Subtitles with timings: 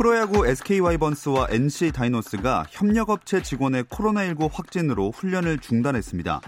[0.00, 6.40] 프로야구 SK 와이번스와 NC 다이노스가 협력업체 직원의 코로나19 확진으로 훈련을 중단했습니다.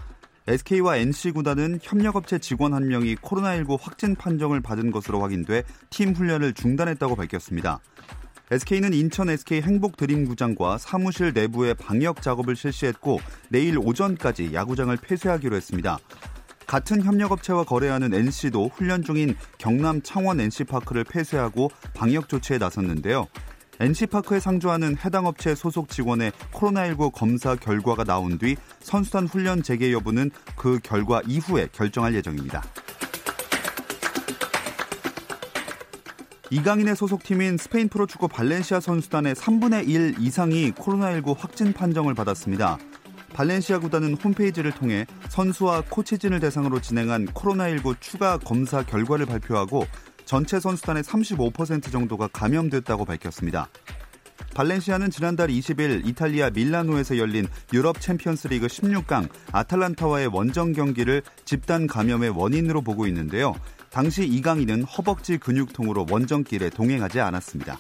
[0.47, 6.55] SK와 NC 구단은 협력업체 직원 한 명이 코로나19 확진 판정을 받은 것으로 확인돼 팀 훈련을
[6.55, 7.81] 중단했다고 밝혔습니다.
[8.51, 15.99] SK는 인천 SK 행복 드림구장과 사무실 내부의 방역 작업을 실시했고 내일 오전까지 야구장을 폐쇄하기로 했습니다.
[16.67, 23.27] 같은 협력업체와 거래하는 NC도 훈련 중인 경남 창원 NC파크를 폐쇄하고 방역 조치에 나섰는데요.
[23.81, 30.31] NC파크에 상주하는 해당 업체 소속 직원의 코로나19 검사 결과가 나온 뒤 선수단 훈련 재개 여부는
[30.57, 32.63] 그 결과 이후에 결정할 예정입니다.
[36.51, 42.79] 이강인의 소속팀인 스페인 프로축구 발렌시아 선수단의 3분의 1 이상이 코로나19 확진 판정을 받았습니다.
[43.35, 49.87] 발렌시아 구단은 홈페이지를 통해 선수와 코치진을 대상으로 진행한 코로나19 추가 검사 결과를 발표하고
[50.25, 53.69] 전체 선수단의 35% 정도가 감염됐다고 밝혔습니다.
[54.55, 62.31] 발렌시아는 지난달 20일 이탈리아 밀라노에서 열린 유럽 챔피언스 리그 16강 아탈란타와의 원정 경기를 집단 감염의
[62.31, 63.55] 원인으로 보고 있는데요.
[63.91, 67.79] 당시 이강인은 허벅지 근육통으로 원정길에 동행하지 않았습니다.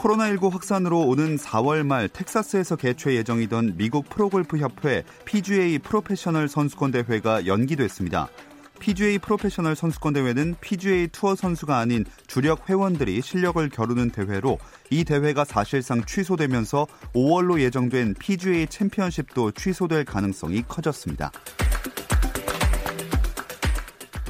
[0.00, 7.46] 코로나19 확산으로 오는 4월 말 텍사스에서 개최 예정이던 미국 프로골프 협회 PGA 프로페셔널 선수권 대회가
[7.46, 8.28] 연기됐습니다.
[8.78, 14.58] PGA 프로페셔널 선수권 대회는 PGA 투어 선수가 아닌 주력 회원들이 실력을 겨루는 대회로
[14.88, 21.30] 이 대회가 사실상 취소되면서 5월로 예정된 PGA 챔피언십도 취소될 가능성이 커졌습니다.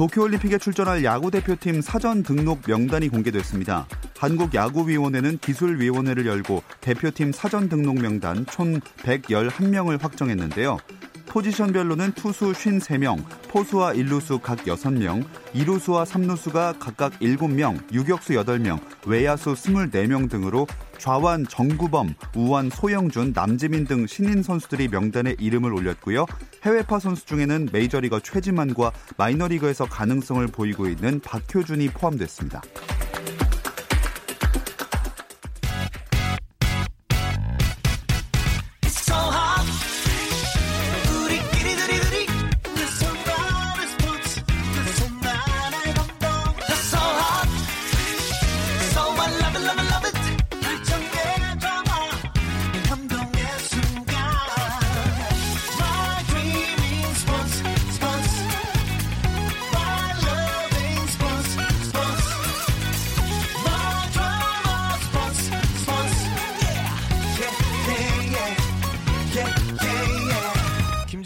[0.00, 3.87] 도쿄올림픽에 출전할 야구 대표팀 사전 등록 명단이 공개됐습니다.
[4.16, 10.78] 한국야구위원회는 기술위원회를 열고 대표팀 사전 등록 명단 총 111명을 확정했는데요.
[11.27, 15.22] 포지션별로는 투수 53명, 포수와 1루수 각 6명,
[15.53, 20.66] 2루수와 3루수가 각각 7명, 유격수 8명, 외야수 24명 등으로
[21.00, 26.27] 좌완 정구범, 우완 소영준, 남지민 등 신인 선수들이 명단에 이름을 올렸고요.
[26.62, 32.60] 해외파 선수 중에는 메이저리거 최지만과 마이너리거에서 가능성을 보이고 있는 박효준이 포함됐습니다.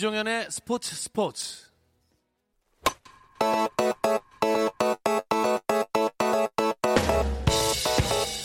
[0.04, 1.64] 김종현의 스포츠 스포츠.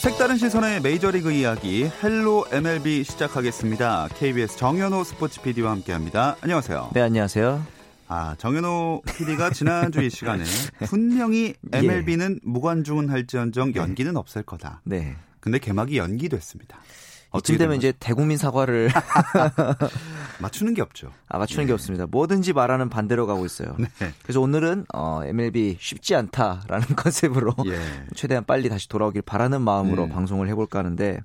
[0.01, 4.07] 색다른 시선의 메이저리그 이야기 Hello MLB 시작하겠습니다.
[4.15, 6.37] KBS 정현호 스포츠 PD와 함께합니다.
[6.39, 6.91] 안녕하세요.
[6.93, 7.65] 네, 안녕하세요.
[8.07, 10.45] 아, 정현호 PD가 지난주 이 시간에
[10.87, 12.49] 분명히 MLB는 예.
[12.49, 14.81] 무관중은 할지언정 연기는 없을 거다.
[14.85, 15.17] 네.
[15.41, 16.79] 근데 개막이 연기됐습니다.
[17.37, 18.89] 이쯤 되면 이제 대국민 사과를
[20.39, 21.11] 맞추는 게 없죠.
[21.27, 21.67] 아 맞추는 네.
[21.67, 22.05] 게 없습니다.
[22.07, 23.75] 뭐든지 말하는 반대로 가고 있어요.
[23.77, 23.87] 네.
[24.23, 27.79] 그래서 오늘은 어, MLB 쉽지 않다라는 컨셉으로 예.
[28.15, 30.09] 최대한 빨리 다시 돌아오길 바라는 마음으로 음.
[30.09, 31.19] 방송을 해볼까 하는데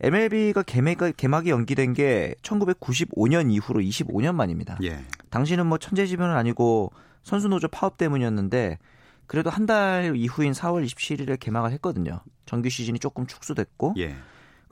[0.00, 4.78] MLB가 개막, 개막이 연기된 게 1995년 이후로 25년 만입니다.
[4.82, 5.04] 예.
[5.30, 8.78] 당시는 뭐 천재지변은 아니고 선수 노조 파업 때문이었는데
[9.26, 12.20] 그래도 한 달 이후인 4월 27일에 개막을 했거든요.
[12.44, 13.94] 정규 시즌이 조금 축소됐고.
[13.98, 14.16] 예.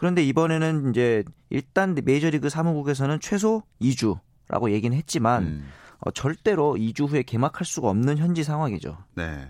[0.00, 5.69] 그런데 이번에는 이제 일단 메이저리그 사무국에서는 최소 2주라고 얘기는 했지만 음.
[5.99, 8.97] 어, 절대로 2주 후에 개막할 수가 없는 현지 상황이죠.
[9.14, 9.47] 네.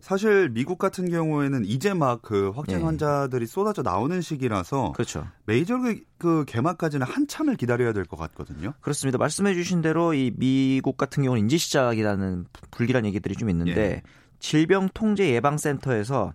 [0.00, 2.84] 사실 미국 같은 경우에는 이제 막 그 확진 네.
[2.84, 5.28] 환자들이 쏟아져 나오는 시기라서 그렇죠.
[5.44, 8.72] 메이저리그 그 개막까지는 한참을 기다려야 될 것 같거든요.
[8.80, 9.18] 그렇습니다.
[9.18, 14.02] 말씀해 주신 대로 이 미국 같은 경우는 인지 시작이라는 불길한 얘기들이 좀 있는데 예.
[14.40, 16.32] 질병통제예방센터에서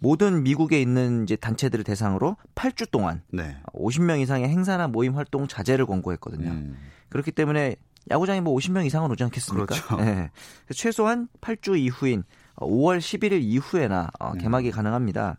[0.00, 3.56] 모든 미국에 있는 이제 단체들을 대상으로 8주 동안 네.
[3.74, 6.50] 50명 이상의 행사나 모임 활동 자제를 권고했거든요.
[6.50, 6.76] 음.
[7.10, 7.76] 그렇기 때문에
[8.10, 9.66] 야구장에 뭐 50명 이상은 오지 않겠습니까?
[9.66, 9.96] 그렇죠.
[9.96, 10.30] 네.
[10.74, 12.24] 최소한 8주 이후인
[12.56, 14.42] 5월 11일 이후에나 어, 네.
[14.42, 14.72] 개막이 음.
[14.72, 15.36] 가능합니다.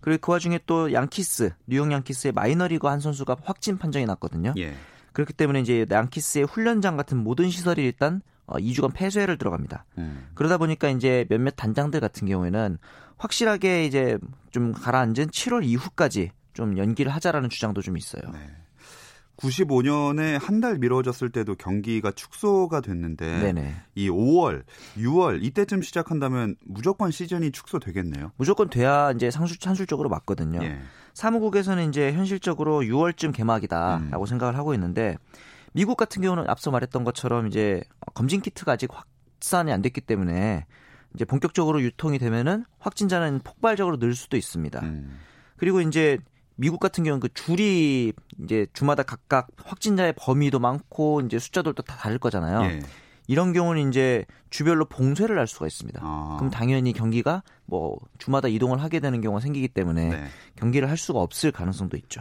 [0.00, 4.52] 그리고 그 와중에 또 양키스, 뉴욕 양키스의 마이너리그 한 선수가 확진 판정이 났거든요.
[4.58, 4.74] 예.
[5.12, 9.84] 그렇기 때문에 이제 양키스의 훈련장 같은 모든 시설이 일단 어, 2주간 폐쇄를 들어갑니다.
[9.98, 10.28] 음.
[10.34, 12.78] 그러다 보니까 이제 몇몇 단장들 같은 경우에는
[13.22, 14.18] 확실하게 이제
[14.50, 18.22] 좀 가라앉은 7월 이후까지 좀 연기를 하자라는 주장도 좀 있어요.
[18.32, 18.40] 네.
[19.36, 23.74] 95년에 한 달 미뤄졌을 때도 경기가 축소가 됐는데 네네.
[23.96, 24.62] 이 5월,
[24.96, 28.32] 6월 이때쯤 시작한다면 무조건 시즌이 축소되겠네요.
[28.36, 30.62] 무조건 돼야 이제 상술 산술적으로 맞거든요.
[30.62, 30.78] 예.
[31.14, 34.26] 사무국에서는 이제 현실적으로 6월쯤 개막이다라고 음.
[34.26, 35.16] 생각을 하고 있는데
[35.72, 37.82] 미국 같은 경우는 앞서 말했던 것처럼 이제
[38.14, 40.66] 검진 키트가 아직 확산이 안 됐기 때문에
[41.14, 44.80] 이제 본격적으로 유통이 되면은 확진자는 폭발적으로 늘 수도 있습니다.
[44.80, 45.18] 음.
[45.56, 46.18] 그리고 이제
[46.56, 48.12] 미국 같은 경우는 그 줄이
[48.42, 52.62] 이제 주마다 각각 확진자의 범위도 많고 이제 숫자들도 다 다를 거잖아요.
[52.70, 52.82] 예.
[53.28, 56.00] 이런 경우는 이제 주별로 봉쇄를 할 수가 있습니다.
[56.02, 56.36] 아.
[56.38, 60.24] 그럼 당연히 경기가 뭐 주마다 이동을 하게 되는 경우가 생기기 때문에 네.
[60.56, 62.20] 경기를 할 수가 없을 가능성도 있죠.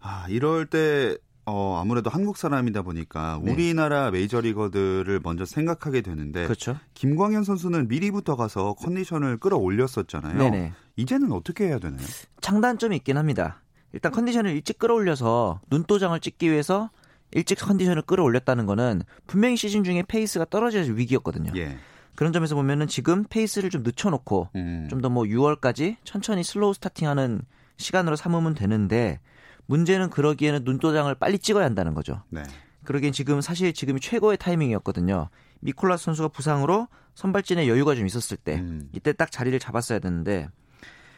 [0.00, 1.16] 아, 이럴 때
[1.48, 3.52] 어, 아무래도 한국 사람이다 보니까 네.
[3.52, 6.76] 우리나라 메이저리거들을 먼저 생각하게 되는데 그렇죠.
[6.94, 10.36] 김광현 선수는 미리부터 가서 컨디션을 끌어올렸었잖아요.
[10.36, 10.72] 네네.
[10.96, 12.04] 이제는 어떻게 해야 되나요?
[12.40, 13.62] 장단점이 있긴 합니다.
[13.92, 16.90] 일단 컨디션을 일찍 끌어올려서 눈도장을 찍기 위해서
[17.30, 21.52] 일찍 컨디션을 끌어올렸다는 거는 분명히 시즌 중에 페이스가 떨어질 위기였거든요.
[21.56, 21.78] 예.
[22.16, 24.86] 그런 점에서 보면은 지금 페이스를 좀 늦춰놓고 음.
[24.90, 27.42] 좀더 뭐 6월까지 천천히 slow starting하는
[27.76, 29.20] 시간으로 삼으면 되는데
[29.66, 32.22] 문제는 그러기에는 눈도장을 빨리 찍어야 한다는 거죠.
[32.30, 32.42] 네.
[32.84, 35.28] 그러기엔 지금 사실 지금이 최고의 타이밍이었거든요.
[35.60, 38.88] 미콜라스 선수가 부상으로 선발진에 여유가 좀 있었을 때 음.
[38.92, 40.48] 이때 딱 자리를 잡았어야 되는데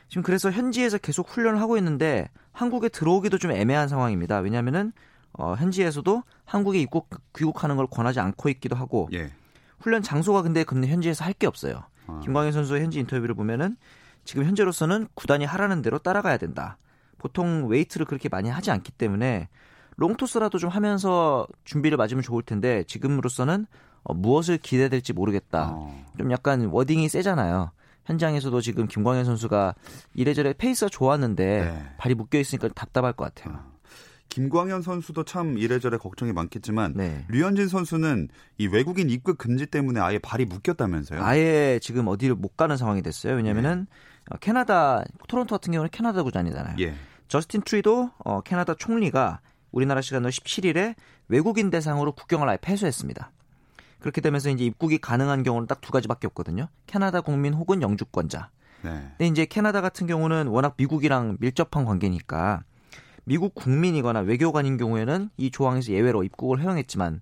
[0.09, 4.39] 지금 그래서 현지에서 계속 훈련을 하고 있는데 한국에 들어오기도 좀 애매한 상황입니다.
[4.39, 4.93] 왜냐하면은
[5.33, 9.31] 어, 현지에서도 한국에 입국 귀국하는 걸 권하지 않고 있기도 하고 예.
[9.81, 11.85] 훈련 장소가 근데 근데 현지에서 할 게 없어요.
[12.07, 12.21] 아.
[12.25, 13.77] 김광현 선수의 현지 인터뷰를 보면은
[14.25, 16.79] 지금 현재로서는 구단이 하라는 대로 따라가야 된다.
[17.19, 19.49] 보통 웨이트를 그렇게 많이 하지 않기 때문에
[19.97, 23.67] long toss라도 좀 하면서 준비를 맞추면 좋을 텐데 지금으로서는
[24.05, 25.71] 어, 무엇을 기대될지 모르겠다.
[25.73, 26.07] 어.
[26.17, 27.73] 좀 약간 wording이 세잖아요.
[28.05, 29.75] 현장에서도 지금 김광현 선수가
[30.15, 31.87] 이래저래 페이스가 좋았는데 네.
[31.99, 33.59] 발이 묶여 있으니까 답답할 것 같아요.
[33.59, 33.79] 어.
[34.29, 37.25] 김광현 선수도 참 이래저래 걱정이 많겠지만 네.
[37.29, 38.29] 류현진 선수는
[38.59, 41.23] 이 외국인 입국 금지 때문에 아예 발이 묶였다면서요?
[41.23, 43.35] 아예 지금 어디를 못 가는 상황이 됐어요.
[43.35, 43.97] 왜냐면은 네.
[44.31, 46.77] 어, 캐나다 토론토 같은 경우는 캐나다 구단이잖아요.
[46.81, 46.95] 예.
[47.29, 49.41] 저스틴 트뤼도 어, 캐나다 총리가
[49.71, 50.95] 우리나라 시간으로 17일에
[51.29, 53.31] 외국인 대상으로 국경을 아예 폐쇄했습니다.
[54.01, 56.69] 그렇게 되면서 이제 입국이 가능한 경우는 딱 두 가지밖에 없거든요.
[56.87, 58.51] 캐나다 국민 혹은 영주권자.
[58.83, 58.91] 네.
[58.91, 62.63] 근데 이제 캐나다 같은 경우는 워낙 미국이랑 밀접한 관계니까
[63.25, 67.21] 미국 국민이거나 외교관인 경우에는 이 조항에서 예외로 입국을 허용했지만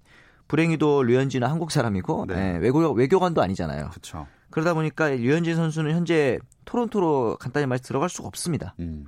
[0.48, 2.34] 불행히도 류현진은 한국 사람이고 네.
[2.52, 3.88] 네, 외교 외교관도 아니잖아요.
[3.90, 4.26] 그렇죠.
[4.50, 8.74] 그러다 보니까 류현진 선수는 현재 토론토로 간단히 말해서 들어갈 수가 없습니다.
[8.80, 9.06] 음.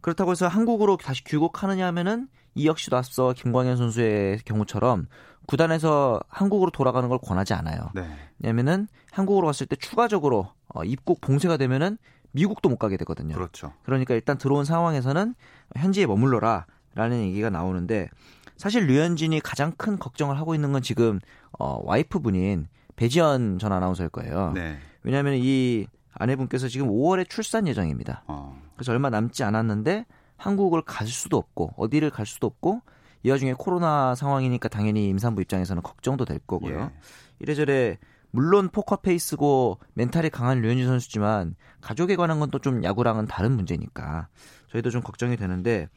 [0.00, 5.06] 그렇다고 해서 한국으로 다시 귀국하느냐 하면은 이 역시도 앞서 김광현 선수의 경우처럼
[5.46, 7.90] 구단에서 한국으로 돌아가는 걸 권하지 않아요.
[7.94, 8.06] 네.
[8.38, 11.98] 왜냐면은 한국으로 갔을 때 추가적으로 어, 입국 봉쇄가 되면은
[12.32, 13.34] 미국도 못 가게 되거든요.
[13.34, 13.72] 그렇죠.
[13.84, 15.34] 그러니까 일단 들어온 상황에서는
[15.76, 18.08] 현지에 머물러라라는 얘기가 나오는데
[18.56, 21.20] 사실 류현진이 가장 큰 걱정을 하고 있는 건 지금
[21.58, 24.52] 어, 와이프분인 배지연 전 아나운서일 거예요.
[24.54, 24.78] 네.
[25.02, 28.24] 왜냐하면 이 아내분께서 지금 5월에 출산 예정입니다.
[28.26, 28.60] 어.
[28.76, 30.06] 그래서 얼마 남지 않았는데
[30.36, 32.82] 한국을 갈 수도 없고 어디를 갈 수도 없고
[33.24, 36.80] 이 와중에 코로나 상황이니까 당연히 임산부 입장에서는 걱정도 될 거고요.
[36.80, 36.90] 예.
[37.38, 37.98] 이래저래
[38.32, 44.28] 물론 포커페이스고 멘탈이 강한 류현진 선수지만 가족에 관한 건 또 좀 야구랑은 다른 문제니까
[44.70, 45.88] 저희도 좀 걱정이 되는데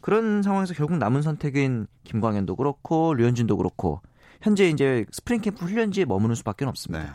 [0.00, 4.02] 그런 상황에서 결국 남은 선택인 김광현도 그렇고 류현진도 그렇고
[4.42, 7.04] 현재 이제 스프링 캠프 훈련지에 머무는 수밖에 없습니다.
[7.04, 7.10] 네.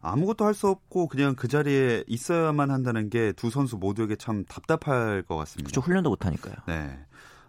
[0.00, 5.22] 아무것도 할 수 없고 그냥 그 자리에 있어야만 한다는 게 두 선수 모두에게 참 답답할
[5.22, 5.68] 것 같습니다.
[5.70, 5.80] 그렇죠.
[5.80, 6.54] 훈련도 못 하니까요.
[6.66, 6.98] 네.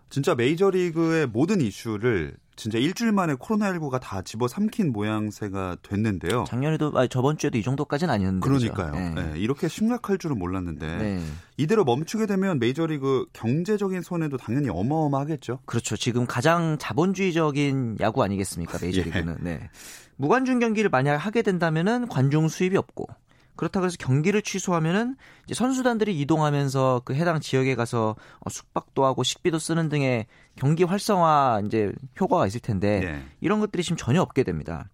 [0.10, 6.44] 진짜 메이저리그의 모든 이슈를 진짜 일주일 만에 코로나19가 다 집어삼킨 모양새가 됐는데요.
[6.46, 8.92] 작년에도 아니 저번 주에도 이 정도까지는 아니었는데 그러니까요.
[8.92, 9.14] 네.
[9.14, 11.24] 네, 이렇게 심각할 줄은 몰랐는데 네.
[11.56, 15.60] 이대로 멈추게 되면 메이저리그 경제적인 손해도 당연히 어마어마하겠죠.
[15.66, 15.96] 그렇죠.
[15.96, 19.38] 지금 가장 자본주의적인 야구 아니겠습니까 메이저리그는.
[19.40, 19.44] 예.
[19.44, 19.70] 네.
[20.18, 23.08] 무관중 경기를 만약 하게 된다면은 관중 수입이 없고
[23.60, 29.60] 그렇다고 해서 경기를 취소하면은 이제 선수단들이 이동하면서 그 해당 지역에 가서 어, 숙박도 하고 식비도
[29.60, 33.26] 쓰는 등의 경기 활성화 이제 효과가 있을 텐데 네.
[33.42, 34.88] 이런 것들이 지금 전혀 없게 됩니다.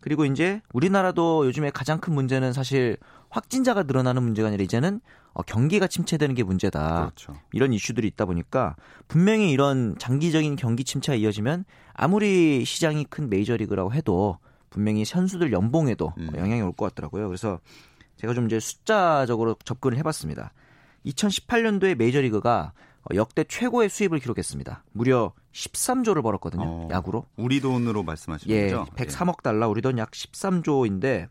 [0.00, 2.96] 그리고 이제 우리나라도 요즘에 가장 큰 문제는 사실
[3.28, 5.02] 확진자가 늘어나는 문제가 아니라 이제는
[5.34, 7.00] 어, 경기가 침체되는 게 문제다.
[7.00, 7.34] 그렇죠.
[7.52, 8.76] 이런 이슈들이 있다 보니까
[9.08, 14.38] 분명히 이런 장기적인 경기 침체가 이어지면 아무리 시장이 큰 메이저리그라고 해도
[14.70, 16.30] 분명히 선수들 연봉에도 음.
[16.34, 17.28] 영향이 올 것 같더라고요.
[17.28, 17.60] 그래서
[18.16, 20.52] 제가 좀 이제 숫자적으로 접근을 해봤습니다.
[21.06, 22.72] 2018년도에 메이저리그가
[23.14, 24.84] 역대 최고의 수입을 기록했습니다.
[24.92, 26.64] 무려 13조를 벌었거든요.
[26.64, 27.26] 어, 야구로.
[27.36, 28.90] 우리 돈으로 말씀하시는 예, 거죠?
[28.96, 31.28] 103억 달러, 우리 돈 약 13조인데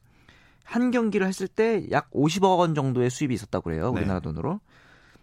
[0.63, 3.91] 한 경기를 했을 때 약 50억 원 정도의 수입이 있었다고 그래요.
[3.91, 3.99] 네.
[3.99, 4.23] 우리나라 네.
[4.23, 4.61] 돈으로.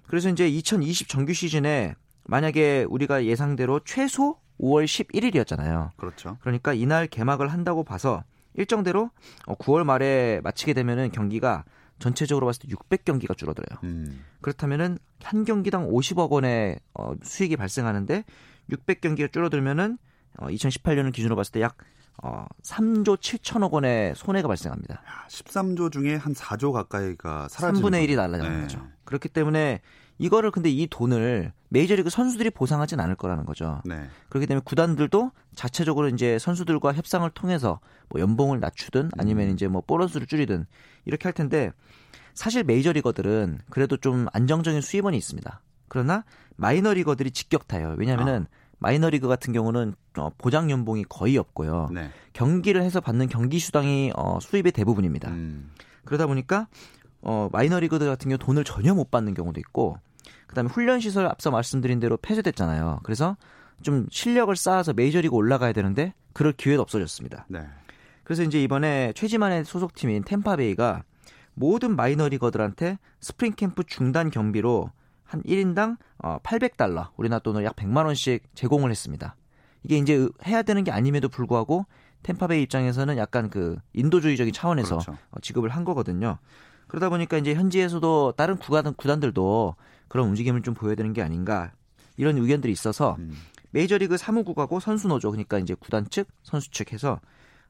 [0.07, 5.90] 그래서 이제 2020 정규 시즌에 만약에 우리가 예상대로 최소 5월 11일이었잖아요.
[5.97, 6.37] 그렇죠.
[6.42, 8.23] 그러니까 이날 개막을 한다고 봐서
[8.54, 9.11] 일정대로
[9.47, 11.64] 9월 어, 말에 마치게 되면은 경기가
[11.99, 13.78] 전체적으로 봤을 때 600경기가 줄어들어요.
[13.85, 14.25] 음.
[14.40, 18.25] 그렇다면은 한 경기당 50억 원의 어, 수익이 발생하는데
[18.71, 19.99] 600경기가 줄어들면은
[20.38, 21.76] 어, 2018년을 기준으로 봤을 때약
[22.23, 25.02] 어, 3조 7천억 원의 손해가 발생합니다.
[25.28, 28.62] 13조 중에 한 4조 가까이가 사라지는 3분의 1이 날라가는 네.
[28.62, 28.87] 거죠.
[29.04, 29.80] 그렇기 때문에
[30.23, 33.83] 이거를 근데 이 돈을 메이저리그 선수들이 보상하진 않을 거라는 거죠.
[33.85, 34.09] 네.
[34.29, 39.55] 그렇기 때문에 구단들도 자체적으로 이제 선수들과 협상을 통해서 뭐 연봉을 낮추든 아니면 음.
[39.55, 40.67] 이제 뭐 보너스를 줄이든
[41.07, 41.73] 이렇게 할 텐데
[42.35, 45.61] 사실 메이저리거들은 그래도 좀 안정적인 수입원이 있습니다.
[45.88, 46.25] 그러나
[46.55, 47.97] 마이너리거들이 직격타요.
[47.99, 48.62] 왜냐하면은 아.
[48.79, 51.88] 마이너리그 같은 경우는 어, 보장 연봉이 거의 없고요.
[51.93, 52.11] 네.
[52.33, 55.31] 경기를 해서 받는 경기 수당이 어, 수입의 대부분입니다.
[55.31, 55.73] 음.
[56.05, 56.69] 그러다 보니까
[57.23, 59.99] 어, 마이너리거들 같은 경우 돈을 전혀 못 받는 경우도 있고
[60.52, 63.00] 그다음에 훈련 시설 앞서 말씀드린 대로 폐쇄됐잖아요.
[63.04, 63.38] 그래서
[63.80, 67.47] 좀 실력을 쌓아서 메이저리그 올라가야 되는데 그럴 기회도 없어졌습니다.
[67.49, 67.66] 네.
[68.23, 71.05] 그래서 이제 이번에 최지만의 소속팀인 탬파베이가
[71.54, 74.90] 모든 마이너리거들한테 스프링 캠프 중단 경비로
[75.25, 79.35] 한 1인당 어, 800달러, 우리나라 돈으로 약 100만 원씩 제공을 했습니다.
[79.85, 81.87] 이게 이제 해야 되는 게 아님에도 불구하고
[82.25, 85.16] 템파베이 입장에서는 약간 그 인도주의적인 차원에서 그렇죠.
[85.30, 86.37] 어, 지급을 한 거거든요.
[86.88, 89.76] 그러다 보니까 이제 현지에서도 다른 구단 구단들도
[90.12, 91.73] 그런 움직임을 좀 보여야 되는 게 아닌가
[92.19, 93.35] 이런 의견들이 있어서 음.
[93.71, 97.19] 메이저리그 사무국하고 선수노조 그러니까 이제 구단 측 선수 측 해서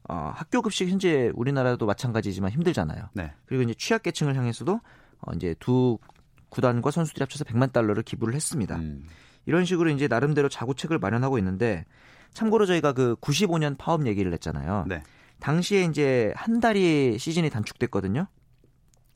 [0.08, 3.11] 어, 학교 급식 현재 우리나라도 마찬가지지만 힘들잖아요.
[3.12, 3.32] 네.
[3.46, 4.80] 그리고 이제 취약계층을 향해서도
[5.20, 5.99] 어, 이제 두
[6.49, 8.75] 구단과 선수들이 합쳐서 100만 달러를 기부를 했습니다.
[8.75, 9.06] 음.
[9.46, 11.84] 이런 식으로 이제 나름대로 자구책을 마련하고 있는데
[12.32, 14.87] 참고로 저희가 그 95년 파업 얘기를 했잖아요.
[14.88, 15.04] 네.
[15.38, 18.26] 당시에 이제 한 달이 시즌이 단축됐거든요.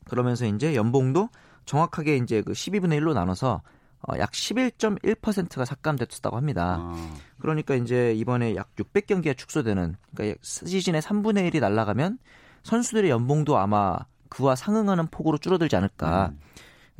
[0.05, 1.27] 그러면서 이제 연봉도
[1.67, 3.61] 정확하게 이제 그 12분의 1로 나눠서
[4.01, 6.77] 어, 약 11.1%가 삭감됐다고 합니다.
[6.79, 7.15] 아.
[7.39, 12.17] 그러니까 이제 이번에 약 600경기가 축소되는 그러니까 시즌의 3분의 1이 날아가면
[12.63, 13.97] 선수들의 연봉도 아마
[14.29, 16.31] 그와 상응하는 폭으로 줄어들지 않을까.
[16.31, 16.39] 음.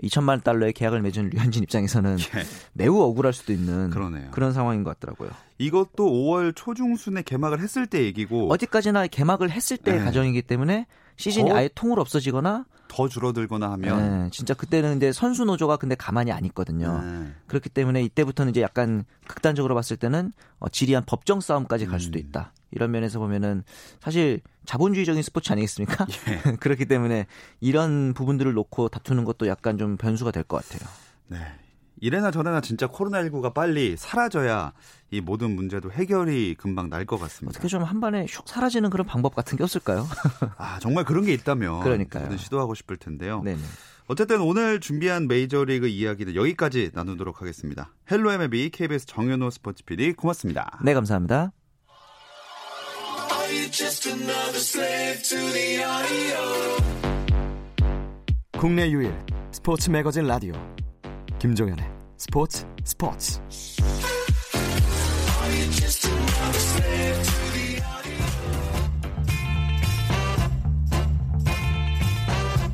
[0.04, 2.44] 2천만 달러의 계약을 맺은 류현진 입장에서는 예.
[2.74, 4.30] 매우 억울할 수도 있는 그러네요.
[4.30, 5.32] 그런 상황인 것 같더라고요.
[5.58, 10.06] 이것도 5월 초중순에 개막을 했을 때 얘기고 어디까지나 개막을 했을 때의 네.
[10.06, 15.78] 가정이기 때문에 시즌이 아예 통으로 없어지거나 더 줄어들거나 하면 네, 진짜 그때는 근데 선수 노조가
[15.78, 17.02] 근데 가만히 안 있거든요.
[17.02, 17.34] 네.
[17.48, 22.26] 그렇기 때문에 이때부터는 이제 약간 극단적으로 봤을 때는 어, 지리한 법정 싸움까지 갈 수도 음.
[22.26, 22.54] 있다.
[22.72, 23.64] 이런 면에서 보면은
[24.02, 26.06] 사실 자본주의적인 스포츠 아니겠습니까?
[26.30, 26.52] 예.
[26.60, 27.28] 그렇기 때문에
[27.62, 30.88] 이런 부분들을 놓고 다투는 것도 약간 좀 변수가 될 것 같아요.
[31.28, 31.38] 네.
[32.00, 34.72] 이래나 저래나 진짜 코로나19가 빨리 사라져야
[35.12, 37.58] 이 모든 문제도 해결이 금방 날 것 같습니다.
[37.58, 40.08] 어떻게 좀 한 번에 슉 사라지는 그런 방법 같은 게 없을까요?
[40.58, 42.36] 아, 정말 그런 게 있다면 그러니까요.
[42.38, 43.42] 시도하고 싶을 텐데요.
[43.44, 43.60] 네네.
[44.08, 47.94] 어쨌든 오늘 준비한 메이저리그 이야기는 여기까지 나누도록 하겠습니다.
[48.12, 50.80] Hello MLB KBS 정현호 스포츠 PD 고맙습니다.
[50.84, 51.52] 네, 감사합니다.
[58.60, 59.14] 국내 유일
[59.52, 60.54] 스포츠 매거진 라디오
[61.40, 61.86] 김종현의
[62.18, 63.40] 스포츠 스포츠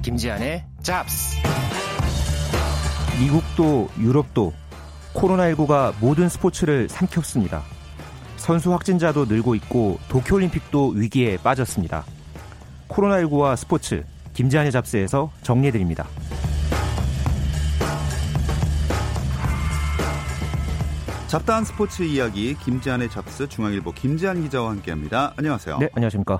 [0.01, 1.38] 김지한의 잡스
[3.19, 4.53] 미국도 유럽도
[5.13, 7.63] 코로나19가 모든 스포츠를 삼켰습니다.
[8.38, 12.05] 선수 확진자도 늘고 있고 도쿄올림픽도 위기에 빠졌습니다.
[12.89, 16.07] 코로나19와 스포츠 김지한의 잡스에서 정리해드립니다.
[21.34, 25.34] 잡다한 스포츠 이야기 김지한의 잡스 중앙일보 김지한 기자와 함께합니다.
[25.36, 25.80] 안녕하세요.
[25.80, 26.40] 네, 안녕하십니까.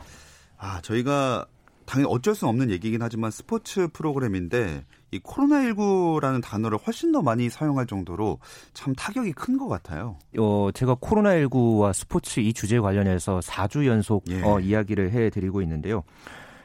[0.60, 1.48] 아 저희가
[1.88, 7.88] 당연히 어쩔 수 없는 얘기긴 하지만 스포츠 프로그램인데 이 코로나19라는 단어를 훨씬 더 많이 사용할
[7.88, 8.38] 정도로
[8.76, 10.20] 참 타격이 큰 것 같아요.
[10.38, 14.44] 어, 제가 코로나19와 스포츠 이 주제 관련해서 4주 연속 예.
[14.44, 16.04] 어, 이야기를 해드리고 있는데요.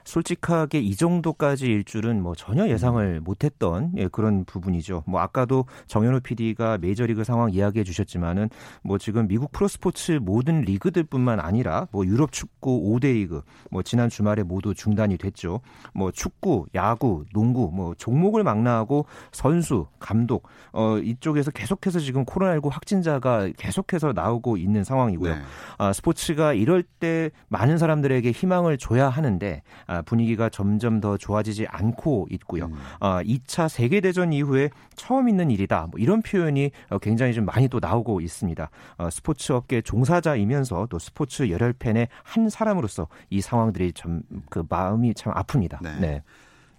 [0.08, 5.04] 솔직하게 이 정도까지일 줄은 뭐 전혀 예상을 못했던 예, 그런 부분이죠.
[5.06, 8.48] 뭐 아까도 정현우 PD가 메이저리그 상황 이야기해 주셨지만은
[8.82, 14.42] 뭐 지금 미국 프로스포츠 모든 리그들뿐만 아니라 뭐 유럽 축구 5대 리그 뭐 지난 주말에
[14.44, 15.60] 모두 중단이 됐죠.
[15.92, 23.50] 뭐 축구, 야구, 농구 뭐 종목을 망라하고 선수, 감독 어 이쪽에서 계속해서 지금 코로나19 확진자가
[23.58, 25.34] 계속해서 나오고 있는 상황이고요.
[25.34, 25.40] 네.
[25.76, 32.28] 아, 스포츠가 이럴 때 많은 사람들에게 희망을 줘야 하는데 아, 분위기가 점점 더 좋아지지 않고
[32.30, 32.66] 있고요.
[32.66, 32.74] 음.
[33.00, 35.88] 아, 2차 세계 대전 이후에 처음 있는 일이다.
[35.90, 38.70] 뭐 이런 표현이 어, 굉장히 좀 많이 또 나오고 있습니다.
[38.98, 45.32] 어, 스포츠 업계 종사자이면서 또 스포츠 열혈 팬의 한 사람으로서 이 상황들이 좀그 마음이 참
[45.34, 45.82] 아픕니다.
[45.82, 45.98] 네.
[46.00, 46.22] 네.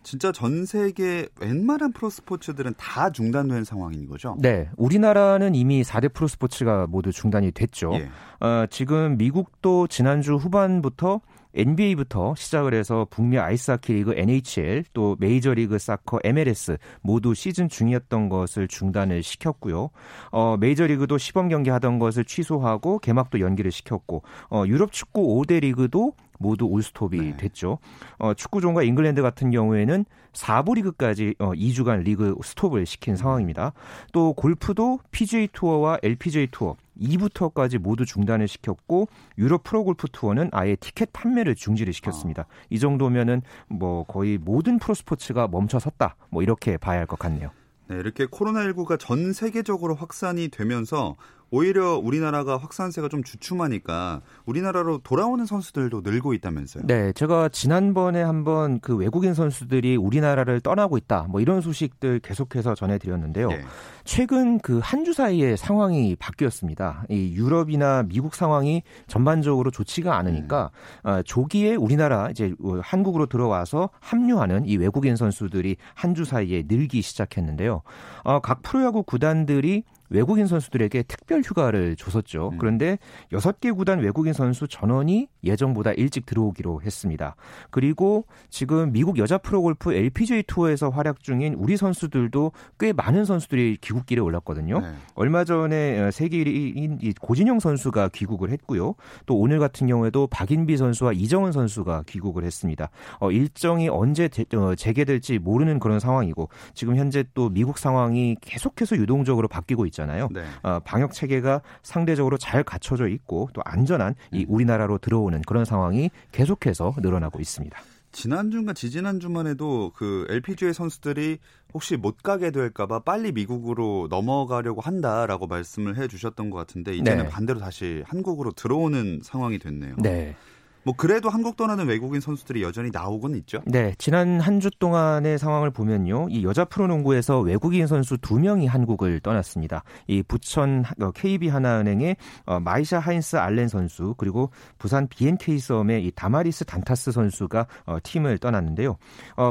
[0.03, 4.38] 진짜 전 세계 웬만한 프로 스포츠들은 다 중단된 상황인 거죠?
[4.39, 4.69] 네.
[4.77, 7.93] 우리나라는 이미 4대 프로 스포츠가 모두 중단이 됐죠.
[7.95, 8.09] 예.
[8.45, 11.21] 어, 지금 미국도 지난주 후반부터
[11.53, 18.68] NBA부터 시작을 해서 북미 아이스하키 리그 NHL 또 메이저리그 사커 MLS 모두 시즌 중이었던 것을
[18.68, 19.89] 중단을 시켰고요.
[20.32, 26.13] 어, 메이저리그도 시범 경기 하던 것을 취소하고 개막도 연기를 시켰고 어, 유럽 축구 5대 리그도
[26.39, 27.38] 모두 all stop이 네.
[27.38, 27.77] 됐죠.
[28.17, 33.74] 어, 축구 종가 잉글랜드 같은 경우에는 4부 리그까지 어, 2주간 리그 스톱을 시킨 상황입니다.
[34.13, 41.12] 또 골프도 PGA 투어와 LPGA 투어 2부터까지 모두 중단을 시켰고 유럽 프로골프 투어는 아예 티켓
[41.13, 42.43] 판매를 중지를 시켰습니다.
[42.43, 42.46] 아.
[42.69, 46.15] 이 정도면은 뭐 거의 모든 프로스포츠가 멈춰섰다.
[46.29, 47.50] 뭐 이렇게 봐야 할 것 같네요.
[47.88, 51.15] 네, 이렇게 코로나19가 전 세계적으로 확산이 되면서
[51.51, 56.84] 오히려 우리나라가 확산세가 좀 주춤하니까 우리나라로 돌아오는 선수들도 늘고 있다면서요?
[56.86, 61.25] 네, 제가 지난번에 한번 그 외국인 선수들이 우리나라를 떠나고 있다.
[61.29, 63.50] 뭐 이런 소식들 계속해서 전해드렸는데요.
[63.50, 63.62] 네.
[64.03, 67.06] 최근 그 한 주 사이에 상황이 바뀌었습니다.
[67.10, 70.72] 이 유럽이나 미국 상황이 전반적으로 좋지가 않으니까
[71.06, 71.10] 음.
[71.10, 77.82] 어, 조기에 우리나라 이제 한국으로 들어와서 합류하는 이 외국인 선수들이 한 주 사이에 늘기 시작했는데요.
[78.24, 82.49] 어, 각 프로야구 구단들이 외국인 선수들에게 특별 휴가를 줬었죠.
[82.53, 82.57] 음.
[82.57, 82.97] 그런데
[83.31, 87.35] 6개 구단 외국인 선수 전원이 예정보다 일찍 들어오기로 했습니다.
[87.69, 94.21] 그리고 지금 미국 여자 프로골프 LPGA 투어에서 활약 중인 우리 선수들도 꽤 많은 선수들이 귀국길에
[94.21, 94.79] 올랐거든요.
[94.79, 94.87] 네.
[95.15, 98.95] 얼마 전에 어, 세계 1위인 고진영 선수가 귀국을 했고요.
[99.25, 102.89] 또 오늘 같은 경우에도 박인비 선수와 이정은 선수가 귀국을 했습니다.
[103.19, 108.98] 어, 일정이 언제 재, 어, 재개될지 모르는 그런 상황이고 지금 현재 또 미국 상황이 계속해서
[108.98, 109.99] 유동적으로 바뀌고 있죠.
[110.00, 110.29] 있잖아요.
[110.31, 110.44] 네.
[110.64, 114.46] 어, 방역 체계가 상대적으로 잘 갖춰져 있고 또 안전한 이 음.
[114.48, 117.77] 우리나라로 들어오는 그런 상황이 계속해서 늘어나고 있습니다.
[118.12, 121.38] 지난주인가 지지난주만 해도 그 LPGA 선수들이
[121.75, 127.29] 혹시 못 가게 될까봐 빨리 미국으로 넘어가려고 한다라고 말씀을 해 주셨던 것 같은데 이제는 네.
[127.29, 129.96] 반대로 다시 한국으로 들어오는 상황이 됐네요.
[130.00, 130.35] 네.
[130.83, 133.61] 뭐 그래도 한국 떠나는 외국인 선수들이 여전히 나오곤 있죠.
[133.65, 139.22] 네, 지난 한 주 동안의 상황을 보면요, 이 여자 프로농구에서 외국인 선수 두 명이 한국을
[139.22, 139.83] 떠났습니다.
[140.07, 140.83] 이 부천
[141.15, 147.11] KB 어, 하나은행의 어, 마이샤 하인스 알렌 선수 그리고 부산 BNK 썸의 이 다마리스 단타스
[147.13, 148.98] 선수가 어, 팀을 떠났는데요.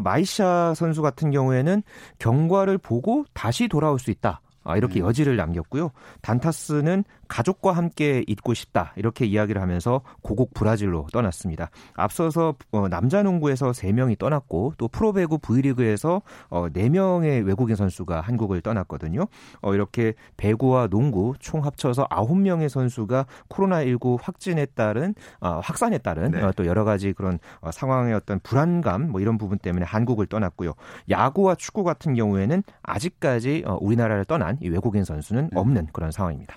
[0.05, 1.83] 마이샤 선수 같은 경우에는
[2.19, 4.41] 경과를 보고 다시 돌아올 수 있다.
[4.77, 5.07] 이렇게 음.
[5.07, 5.91] 여지를 남겼고요.
[6.23, 11.71] 단타스는 가족과 함께 있고 싶다 이렇게 이야기를 하면서 고국 브라질로 떠났습니다.
[11.95, 19.27] 앞서서 어, 남자 농구에서 3명이 떠났고 또 프로배구 V리그에서 어, 4명의 외국인 선수가 한국을 떠났거든요.
[19.61, 26.43] 어, 이렇게 배구와 농구 총 합쳐서 9명의 선수가 코로나19 확진에 따른 어, 확산에 따른 네.
[26.43, 30.73] 어, 또 여러 가지 그런 어, 상황의 어떤 불안감 뭐 이런 부분 때문에 한국을 떠났고요.
[31.11, 35.59] 야구와 축구 같은 경우에는 아직까지 어, 우리나라를 떠난 이 외국인 선수는 네.
[35.59, 36.55] 없는 그런 상황입니다.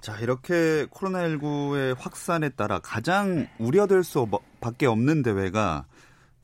[0.00, 5.86] 자, 이렇게 코로나19의 확산에 따라 가장 우려될 수밖에 없는 대회가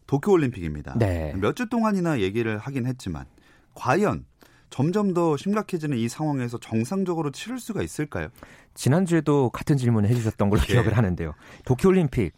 [0.06, 0.98] 도쿄올림픽입니다.
[0.98, 1.32] 네.
[1.36, 3.24] 몇 주 동안이나 얘기를 하긴 했지만
[3.74, 4.24] 과연
[4.70, 8.28] 점점 더 심각해지는 이 상황에서 정상적으로 치를 수가 있을까요?
[8.74, 10.66] 지난주에도 같은 질문을 해주셨던 걸로 네.
[10.72, 11.32] 기억을 하는데요.
[11.64, 12.34] 도쿄올림픽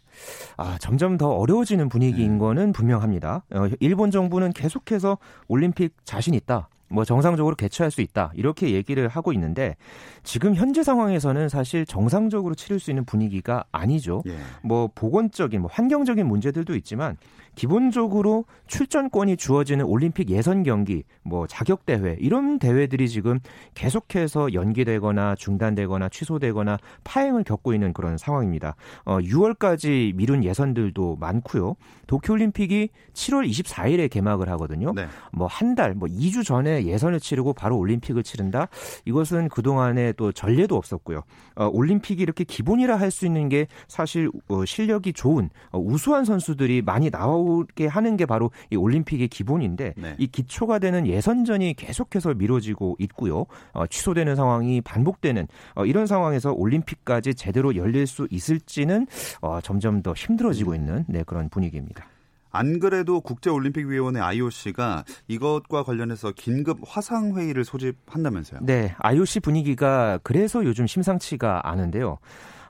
[0.55, 2.37] 아, 점점 더 어려워지는 분위기인 네.
[2.37, 3.43] 거는 분명합니다.
[3.55, 6.69] 어, 일본 정부는 계속해서 올림픽 자신 있다.
[6.89, 9.75] 뭐 정상적으로 개최할 수 있다 이렇게 얘기를 하고 있는데
[10.23, 14.23] 지금 현재 상황에서는 사실 정상적으로 치를 수 있는 분위기가 아니죠.
[14.27, 14.37] 예.
[14.61, 17.17] 뭐 보건적인 뭐 환경적인 문제들도 있지만
[17.57, 23.39] 기본적으로 출전권이 주어지는 올림픽 예선 경기, 뭐 자격 대회 이런 대회들이 지금
[23.73, 28.75] 계속해서 연기되거나 중단되거나 취소되거나 파행을 겪고 있는 그런 상황입니다.
[29.05, 31.75] 어, 6월까지 미룬 예선들도 많고요.
[32.05, 34.93] 도쿄 올림픽이 7월 24일에 개막을 하거든요.
[34.93, 35.07] 네.
[35.33, 38.67] 뭐한 달, 뭐 2주 전에 예선을 치르고 바로 올림픽을 치른다.
[39.05, 41.23] 이것은 그동안에 또 전례도 없었고요.
[41.55, 46.81] 어, 올림픽이 이렇게 기본이라 할 수 있는 게 사실 어, 실력이 좋은 어, 우수한 선수들이
[46.83, 50.15] 많이 나 오게 하는 게 바로 이 올림픽의 기본인데 네.
[50.17, 53.45] 이 기초가 되는 예선전이 계속해서 미뤄지고 있고요.
[53.73, 59.07] 어, 취소되는 상황이 반복되는 어, 이런 상황에서 올림픽까지 제대로 열릴 수 있을지는
[59.41, 60.75] 어, 점점 더 힘들어지고 음.
[60.75, 62.05] 있는 네, 그런 분위기입니다.
[62.51, 68.61] 안 그래도 국제올림픽위원회 IOC가 이것과 관련해서 긴급 화상회의를 소집한다면서요?
[68.63, 72.17] 네, IOC 분위기가 그래서 요즘 심상치가 않은데요.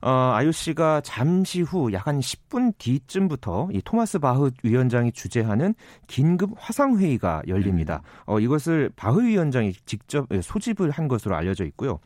[0.01, 5.73] 어, IOC가 잠시 후 약 한 10분 뒤쯤부터 이 토마스 바흐 위원장이 주재하는
[6.07, 8.01] 긴급 화상 회의가 열립니다.
[8.03, 8.33] 음.
[8.33, 11.99] 어, 이것을 바흐 위원장이 직접 소집을 한 것으로 알려져 있고요.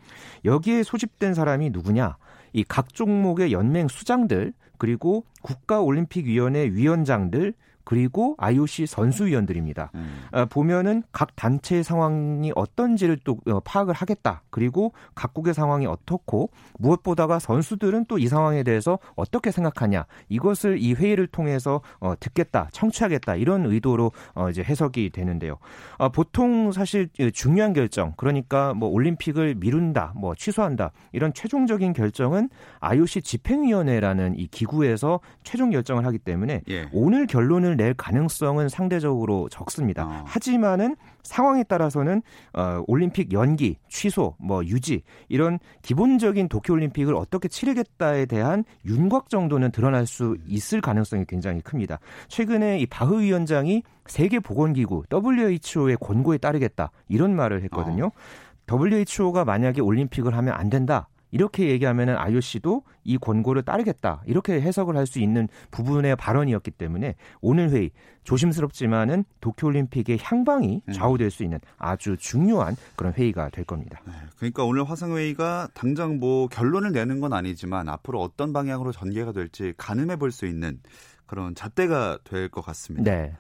[0.45, 2.17] 여기에 소집된 사람이 누구냐?
[2.53, 9.91] 이 각 종목의 연맹 수장들 그리고 국가올림픽위원회 위원장들 그리고 IOC 선수위원들입니다.
[9.95, 10.23] 음.
[10.31, 14.43] 어, 보면은 각 단체의 상황이 어떤지를 또 어, 파악을 하겠다.
[14.49, 21.27] 그리고 각국의 상황이 어떻고 무엇보다가 선수들은 또 이 상황에 대해서 어떻게 생각하냐 이것을 이 회의를
[21.27, 25.57] 통해서 어, 듣겠다, 청취하겠다 이런 의도로 어, 이제 해석이 되는데요.
[25.97, 33.23] 어, 보통 사실 중요한 결정, 그러니까 뭐 올림픽을 미룬다, 뭐 취소한다 이런 최종적인 결정은 IOC
[33.23, 36.87] 집행위원회라는 이 기구에서 최종 결정을 하기 때문에 예.
[36.93, 40.05] 오늘 결론을 낼 가능성은 상대적으로 적습니다.
[40.05, 40.23] 어.
[40.25, 42.21] 하지만은 상황에 따라서는
[42.53, 50.05] 어, 올림픽 연기, 취소, 뭐 유지 이런 기본적인 도쿄올림픽을 어떻게 치르겠다에 대한 윤곽 정도는 드러날
[50.07, 51.99] 수 있을 가능성이 굉장히 큽니다.
[52.27, 58.05] 최근에 이 바흐 위원장이 세계보건기구 WHO의 권고에 따르겠다 이런 말을 했거든요.
[58.05, 58.71] 어.
[58.71, 61.07] WHO가 만약에 올림픽을 하면 안 된다.
[61.31, 67.69] 이렇게 얘기하면은 IOC도 이 권고를 따르겠다 이렇게 해석을 할 수 있는 부분의 발언이었기 때문에 오늘
[67.71, 67.91] 회의
[68.23, 70.93] 조심스럽지만은 도쿄올림픽의 향방이 음.
[70.93, 73.99] 좌우될 수 있는 아주 중요한 그런 회의가 될 겁니다.
[74.05, 79.73] 네, 그러니까 오늘 화상회의가 당장 뭐 결론을 내는 건 아니지만 앞으로 어떤 방향으로 전개가 될지
[79.77, 80.79] 가늠해 볼 수 있는
[81.25, 83.09] 그런 잣대가 될 것 같습니다.
[83.09, 83.33] 네.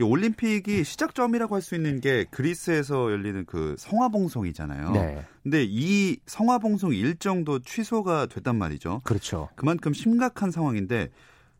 [0.00, 4.92] 이 올림픽이 시작점이라고 할 수 있는 게 그리스에서 열리는 그 성화봉송이잖아요.
[4.92, 5.24] 네.
[5.42, 9.00] 근데 이 성화봉송 일정도 취소가 됐단 말이죠.
[9.04, 9.48] 그렇죠.
[9.56, 11.10] 그만큼 심각한 상황인데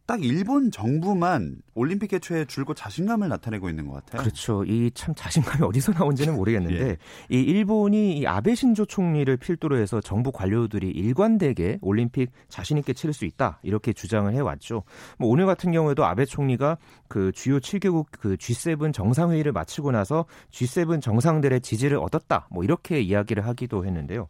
[0.08, 4.22] 딱 일본 정부만 올림픽 개최에 줄곧 자신감을 나타내고 있는 것 같아요.
[4.22, 4.64] 그렇죠.
[4.64, 6.96] 이 참 자신감이 어디서 나온지는 모르겠는데 예.
[7.28, 13.12] 이 일본이 이 아베 신조 총리를 필두로 해서 정부 관료들이 일관되게 올림픽 자신 있게 치를
[13.12, 14.82] 수 있다 이렇게 주장을 해왔죠.
[15.18, 21.02] 뭐 오늘 같은 경우에도 아베 총리가 그 주요 7개국 그 G7 정상회의를 마치고 나서 G7
[21.02, 24.26] 정상들의 지지를 얻었다 뭐 이렇게 이야기를 하기도 했는데요.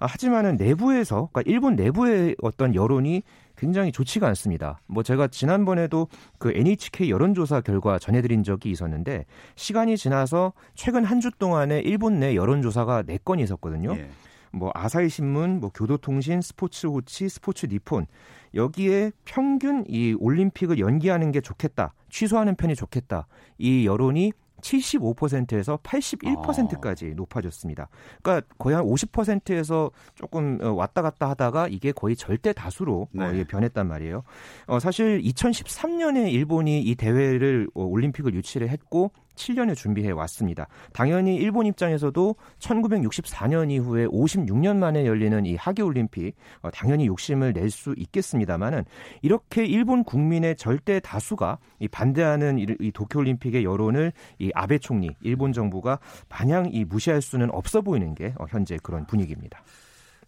[0.00, 3.22] 아, 하지만은 내부에서 그러니까 일본 내부의 어떤 여론이
[3.56, 4.78] 굉장히 좋지가 않습니다.
[4.86, 9.24] 뭐 제가 지난번에도 그 NHK 여론조사 결과 전해드린 적이 있었는데
[9.56, 13.96] 시간이 지나서 최근 한 주 동안에 일본 내 여론조사가 4건이 있었거든요.
[13.96, 14.10] 예.
[14.52, 18.06] 뭐 아사히 신문, 뭐 교도통신, 스포츠 호치, 스포츠 니폰
[18.54, 23.26] 여기에 평균 이 올림픽을 연기하는 게 좋겠다, 취소하는 편이 좋겠다
[23.58, 24.32] 이 여론이
[24.64, 27.14] 75%에서 81%까지 아.
[27.14, 27.88] 높아졌습니다.
[28.22, 33.44] 그러니까 거의 한 50%에서 조금 어, 왔다 갔다 하다가 이게 거의 절대 다수로 어, 네.
[33.44, 34.22] 변했단 말이에요.
[34.66, 40.68] 어, 사실 2013년에 일본이 이 대회를 올림픽을 유치를 했고 7년을 준비해 왔습니다.
[40.92, 47.74] 당연히 일본 입장에서도 1964년 이후에 56년 만에 열리는 이 하계 올림픽 어, 당연히 욕심을 낼
[47.74, 48.84] 수 있겠습니다만은
[49.22, 55.10] 이렇게 일본 국민의 절대 다수가 이 반대하는 이, 이 도쿄 올림픽의 여론을 이 아베 총리
[55.22, 59.62] 일본 정부가 마냥 이 무시할 수는 없어 보이는 게 어, 현재 그런 분위기입니다.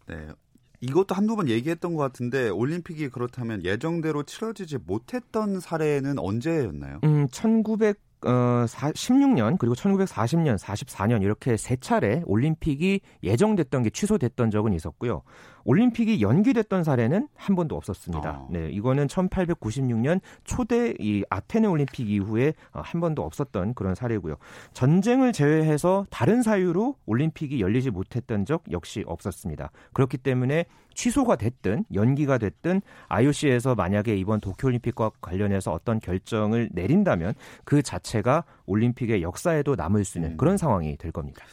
[0.08, 0.16] 네.
[0.80, 7.00] 이것도 한두 번 얘기했던 것 같은데 올림픽이 그렇다면 예정대로 치러지지 못했던 사례는 언제였나요?
[7.04, 14.72] 음, 1900 어, 16년 그리고 1940년, 44년 이렇게 세 차례 올림픽이 예정됐던 게 취소됐던 적은
[14.72, 15.22] 있었고요.
[15.66, 18.30] 올림픽이 연기됐던 사례는 한 번도 없었습니다.
[18.30, 18.48] 어.
[18.50, 24.36] 네, 이거는 1896년 초대 이 아테네 올림픽 이후에 어, 한 번도 없었던 그런 사례고요.
[24.72, 29.70] 전쟁을 제외해서 다른 사유로 올림픽이 열리지 못했던 적 역시 없었습니다.
[29.92, 37.82] 그렇기 때문에 취소가 됐든 연기가 됐든 IOC에서 만약에 이번 도쿄올림픽과 관련해서 어떤 결정을 내린다면 그
[37.82, 40.36] 자체가 올림픽의 역사에도 남을 수 있는 음.
[40.36, 41.44] 그런 상황이 될 겁니다.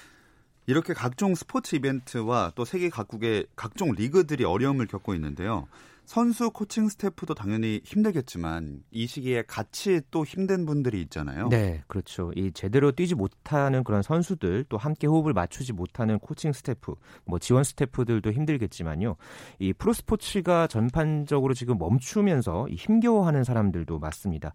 [0.65, 5.67] 이렇게 각종 스포츠 이벤트와 또 세계 각국의 각종 리그들이 어려움을 겪고 있는데요.
[6.05, 11.47] 선수 코칭 스태프도 당연히 힘들겠지만 이 시기에 같이 또 힘든 분들이 있잖아요.
[11.49, 12.31] 네, 그렇죠.
[12.35, 16.95] 이 제대로 뛰지 못하는 그런 선수들 또 함께 호흡을 맞추지 못하는 코칭 스태프,
[17.25, 19.15] 뭐 지원 스태프들도 힘들겠지만요.
[19.59, 24.53] 이 프로 스포츠가 전반적으로 지금 멈추면서 힘겨워하는 사람들도 많습니다.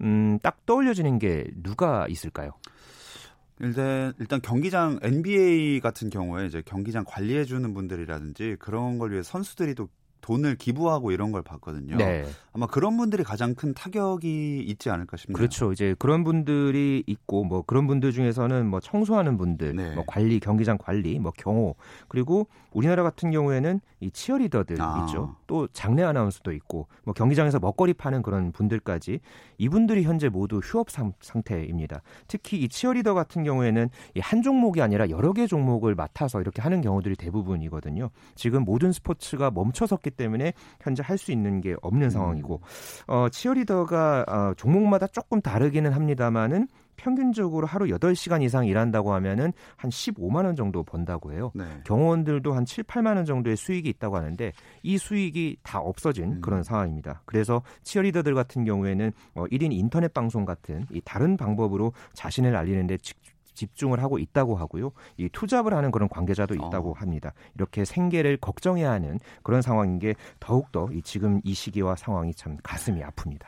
[0.00, 2.52] 음, 딱 떠올려지는 게 누가 있을까요?
[3.60, 9.74] 일단 일단 경기장 NBA 같은 경우에 이제 경기장 관리해 주는 분들이라든지 그런 걸 위해 선수들이
[9.74, 9.88] 또
[10.20, 11.96] 돈을 기부하고 이런 걸 봤거든요.
[11.96, 12.24] 네.
[12.52, 15.36] 아마 그런 분들이 가장 큰 타격이 있지 않을까 싶네요.
[15.36, 15.72] 그렇죠.
[15.72, 19.94] 이제 그런 분들이 있고 뭐 그런 분들 중에서는 뭐 청소하는 분들, 네.
[19.94, 21.74] 뭐 관리 경기장 관리, 뭐 경호
[22.06, 25.04] 그리고 우리나라 같은 경우에는 이 치어리더들 아.
[25.06, 25.34] 있죠.
[25.48, 29.18] 또 장례 아나운서도 있고 뭐 경기장에서 먹거리 파는 그런 분들까지
[29.56, 31.12] 이분들이 현재 모두 휴업 상,
[31.44, 36.60] 태입니다 특히 이 치어리더 같은 경우에는 이 한 종목이 아니라 여러 개 종목을 맡아서 이렇게
[36.60, 38.10] 하는 경우들이 대부분이거든요.
[38.34, 42.10] 지금 모든 스포츠가 멈춰섰기 때문에 현재 할 수 있는 게 없는 음.
[42.10, 42.60] 상황이고
[43.08, 46.68] 어, 치어리더가 어, 종목마다 조금 다르기는 합니다만은
[46.98, 51.52] 평균적으로 하루 8시간 이상 일한다고 하면은 한 15만 원 정도 번다고 해요.
[51.54, 51.64] 네.
[51.84, 56.40] 경호원들도 한 7, 8만 원 정도의 수익이 있다고 하는데 이 수익이 다 없어진 음.
[56.40, 57.22] 그런 상황입니다.
[57.24, 62.98] 그래서 치어리더들 같은 경우에는 어 1인 인터넷 방송 같은 이 다른 방법으로 자신을 알리는데
[63.58, 64.92] 집중을 하고 있다고 하고요.
[65.16, 66.94] 이 투잡을 하는 그런 관계자도 있다고 어.
[66.94, 67.32] 합니다.
[67.56, 73.02] 이렇게 생계를 걱정해야 하는 그런 상황인 게 더욱더 이 지금 이 시기와 상황이 참 가슴이
[73.02, 73.42] 아픕니다.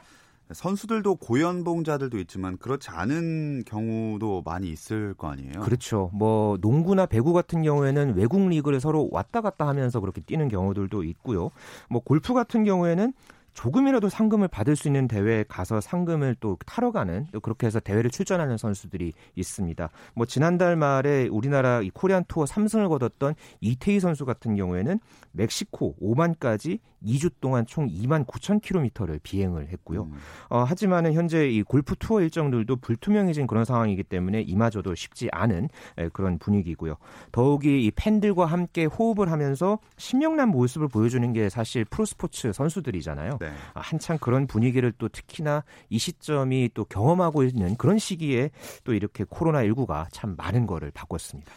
[0.53, 5.61] 선수들도 고연봉자들도 있지만 그렇지 않은 경우도 많이 있을 거 아니에요.
[5.61, 6.11] 그렇죠.
[6.13, 11.51] 뭐 농구나 배구 같은 경우에는 외국 리그를 서로 왔다 갔다 하면서 그렇게 뛰는 경우들도 있고요.
[11.89, 13.13] 뭐 골프 같은 경우에는
[13.53, 18.11] 조금이라도 상금을 받을 수 있는 대회에 가서 상금을 또 타러 가는 또 그렇게 해서 대회를
[18.11, 19.91] 출전하는 선수들이 있습니다.
[20.15, 24.99] 뭐 지난달 말에 우리나라 이 코리안 투어 3승을 거뒀던 이태희 선수 같은 경우에는
[25.33, 30.05] 멕시코 오만까지 2주 동안 총 2만 9천 킬로미터를 비행을 했고요.
[30.05, 30.15] 음.
[30.49, 36.09] 어, 하지만은 현재 이 골프 투어 일정들도 불투명해진 그런 상황이기 때문에 이마저도 쉽지 않은 에,
[36.09, 36.97] 그런 분위기고요.
[37.33, 43.39] 더욱이 이 팬들과 함께 호흡을 하면서 신명난 모습을 보여주는 게 사실 프로스포츠 선수들이잖아요.
[43.41, 43.49] 네.
[43.75, 48.51] 아, 한창 그런 분위기를 또 특히나 이 시점이 또 경험하고 있는 그런 시기에
[48.85, 51.53] 또 이렇게 코로나19가 참 많은 거를 바꿨습니다.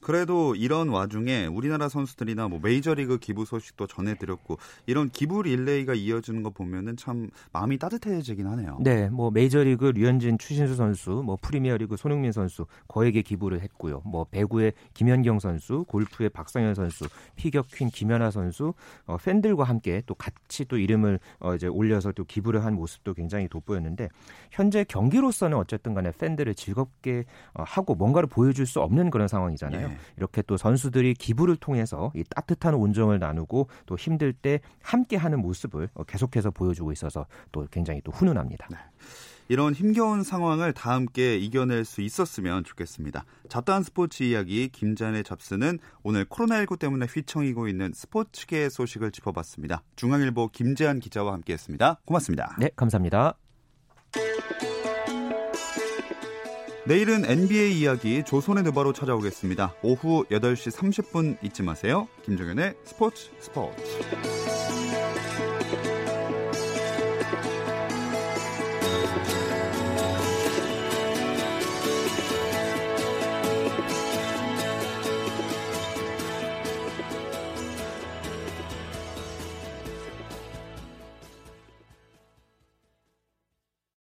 [0.00, 6.50] 그래도 이런 와중에 우리나라 선수들이나 뭐 메이저리그 기부 소식도 전해드렸고 이런 기부 릴레이가 이어지는 거
[6.50, 8.78] 보면은 참 마음이 따뜻해지긴 하네요.
[8.80, 14.02] 네, 뭐 메이저리그 류현진 추신수 선수, 뭐 프리미어리그 손흥민 선수 거액의 기부를 했고요.
[14.04, 17.04] 뭐 배구의 김연경 선수, 골프의 박상현 선수,
[17.36, 18.74] 피겨 퀸 김연아 선수,
[19.06, 23.48] 어, 팬들과 함께 또 같이 또 이름을 어, 이제 올려서 또 기부를 한 모습도 굉장히
[23.48, 24.08] 돋보였는데
[24.50, 29.89] 현재 경기로서는 어쨌든 간에 팬들을 즐겁게 어, 하고 뭔가를 보여줄 수 없는 그런 상황이잖아요.
[29.90, 29.98] 네.
[30.16, 36.50] 이렇게 또 선수들이 기부를 통해서 이 따뜻한 온정을 나누고 또 힘들 때 함께하는 모습을 계속해서
[36.50, 38.68] 보여주고 있어서 또 굉장히 또 훈훈합니다.
[38.70, 38.76] 네.
[39.50, 43.24] 이런 힘겨운 상황을 다 함께 이겨낼 수 있었으면 좋겠습니다.
[43.48, 49.82] 잡다한 스포츠 이야기 김잔의 잡스는 오늘 코로나19 때문에 휘청이고 있는 스포츠계 소식을 짚어봤습니다.
[49.96, 52.02] 중앙일보 김재한 기자와 함께했습니다.
[52.04, 52.54] 고맙습니다.
[52.60, 53.34] 네, 감사합니다.
[56.90, 59.76] 내일은 NBA 이야기 조선의 누바로 찾아오겠습니다.
[59.84, 62.08] 오후 8시 30분 잊지 마세요.
[62.24, 63.80] 김정현의 스포츠 스포츠.